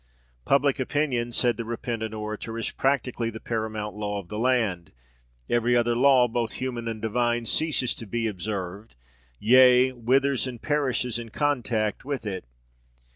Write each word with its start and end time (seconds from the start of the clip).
"Public 0.45 0.79
opinion," 0.79 1.31
said 1.31 1.57
the 1.57 1.63
repentant 1.63 2.15
orator, 2.15 2.57
"is 2.57 2.71
practically 2.71 3.29
the 3.29 3.39
paramount 3.39 3.95
law 3.95 4.17
of 4.19 4.29
the 4.29 4.39
land. 4.39 4.91
Every 5.47 5.75
other 5.75 5.95
law, 5.95 6.27
both 6.27 6.53
human 6.53 6.87
and 6.87 6.99
divine, 6.99 7.45
ceases 7.45 7.93
to 7.93 8.07
be 8.07 8.25
observed; 8.25 8.95
yea, 9.37 9.91
withers 9.91 10.47
and 10.47 10.59
perishes 10.59 11.19
in 11.19 11.29
contact 11.29 12.03
with 12.03 12.25
it. 12.25 12.45